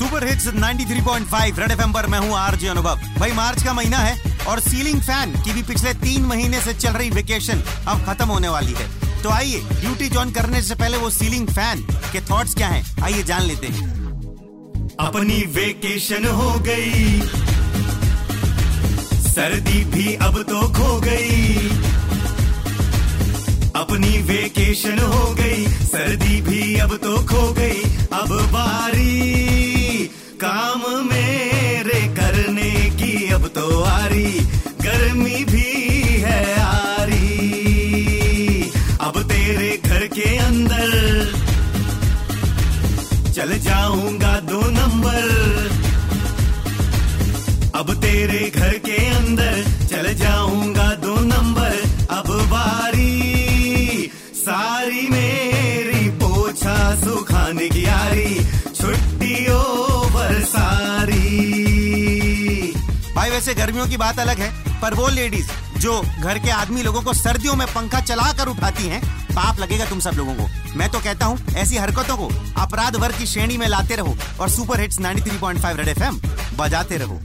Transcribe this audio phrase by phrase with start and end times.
[0.00, 4.36] Super hits 93.5 red FM पर मैं हूँ आरजे अनुभव। भाई मार्च का महीना है
[4.46, 8.48] और सीलिंग फ़ैन की भी पिछले तीन महीने से चल रही वेकेशन अब खत्म होने
[8.48, 8.88] वाली है।
[9.22, 11.82] तो आइए ड्यूटी ज्वाइन करने से पहले वो सीलिंग फ़ैन
[12.12, 13.02] के थॉट्स क्या हैं?
[13.02, 13.88] आइए जान लेते हैं।
[15.00, 17.20] अपनी वेकेशन हो गई।
[19.30, 21.56] सर्दी भी अब तो खो गई।
[23.76, 27.82] अपनी वेकेशन हो गई। सर्दी भी अब तो खो गई।
[28.12, 29.39] अब बारी
[35.10, 35.70] गर्मी भी
[36.22, 37.30] है आरी।
[39.00, 40.92] अब तेरे घर के अंदर
[43.32, 45.26] चल जाऊँगा दो नंबर।
[47.74, 51.76] अब तेरे घर के अंदर चल जाऊँगा दो नंबर।
[52.10, 58.34] अब बारी, सारी मेरी पोछा सुखाने की यारी
[58.74, 61.28] छुट्टी ओवर सारी।
[63.16, 67.02] भाई, वैसे गर्मियों की बात अलग है। पर वो लेडीज़ जो घर के आदमी लोगों
[67.02, 70.90] को सर्दियों में पंखा चला कर उठाती हैं, पाप लगेगा तुम सब लोगों को। मैं
[70.90, 72.30] तो कहता हूँ, ऐसी हरकतों को
[72.62, 76.20] अपराध वर्ग की श्रेणी में लाते रहो और सुपर हिट्स 93.5 रेड एफएम
[76.56, 77.20] बजाते रहो।